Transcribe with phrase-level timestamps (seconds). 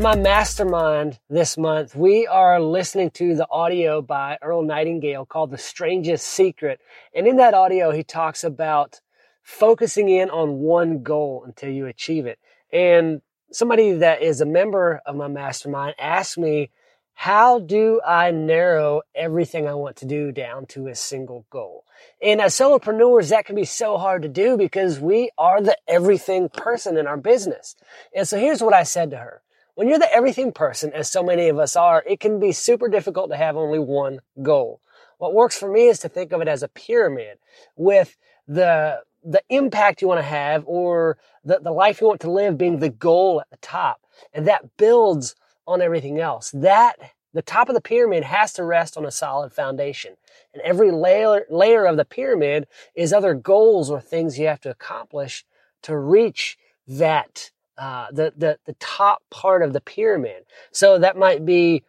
[0.00, 5.50] In my mastermind this month, we are listening to the audio by Earl Nightingale called
[5.50, 6.80] The Strangest Secret.
[7.14, 9.02] And in that audio, he talks about
[9.42, 12.38] focusing in on one goal until you achieve it.
[12.72, 13.20] And
[13.52, 16.70] somebody that is a member of my mastermind asked me,
[17.12, 21.84] how do I narrow everything I want to do down to a single goal?
[22.22, 26.48] And as solopreneurs, that can be so hard to do because we are the everything
[26.48, 27.76] person in our business.
[28.16, 29.42] And so here's what I said to her.
[29.80, 32.86] When you're the everything person, as so many of us are, it can be super
[32.86, 34.82] difficult to have only one goal.
[35.16, 37.38] What works for me is to think of it as a pyramid
[37.76, 41.16] with the the impact you want to have or
[41.46, 44.02] the, the life you want to live being the goal at the top.
[44.34, 45.34] And that builds
[45.66, 46.50] on everything else.
[46.50, 46.96] That,
[47.32, 50.18] the top of the pyramid has to rest on a solid foundation.
[50.52, 54.70] And every layer, layer of the pyramid is other goals or things you have to
[54.70, 55.46] accomplish
[55.84, 60.44] to reach that, uh, the, the, the top part of the pyramid.
[60.70, 61.82] So that might be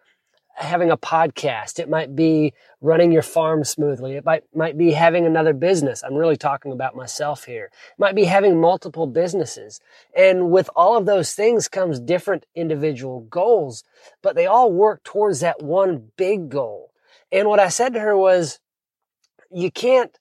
[0.56, 1.80] having a podcast.
[1.80, 4.14] It might be running your farm smoothly.
[4.16, 6.02] It might, might be having another business.
[6.02, 7.66] I'm really talking about myself here.
[7.66, 9.82] It might be having multiple businesses.
[10.16, 13.84] And with all of those things comes different individual goals,
[14.22, 16.92] but they all work towards that one big goal.
[17.34, 18.60] And what I said to her was,
[19.52, 20.18] you can't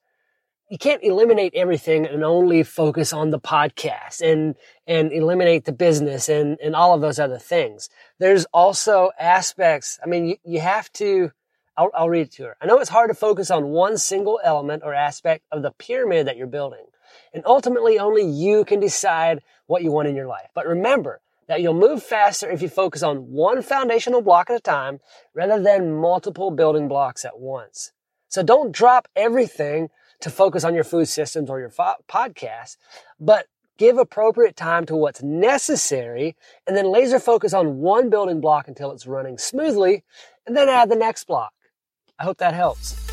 [0.71, 4.55] you can't eliminate everything and only focus on the podcast and
[4.87, 7.89] and eliminate the business and and all of those other things.
[8.19, 9.99] There's also aspects.
[10.01, 11.31] I mean, you, you have to.
[11.75, 12.57] I'll, I'll read it to her.
[12.61, 16.27] I know it's hard to focus on one single element or aspect of the pyramid
[16.27, 16.85] that you're building,
[17.33, 20.47] and ultimately only you can decide what you want in your life.
[20.55, 24.61] But remember that you'll move faster if you focus on one foundational block at a
[24.61, 25.01] time
[25.33, 27.91] rather than multiple building blocks at once.
[28.29, 29.89] So don't drop everything
[30.21, 32.77] to focus on your food systems or your fo- podcast,
[33.19, 36.35] but give appropriate time to what's necessary
[36.67, 40.03] and then laser focus on one building block until it's running smoothly
[40.45, 41.53] and then add the next block.
[42.19, 43.10] I hope that helps.